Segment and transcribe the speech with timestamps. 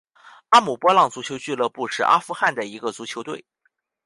[0.49, 3.45] 阿姆波浪足球俱乐部是阿富汗的一个足球队。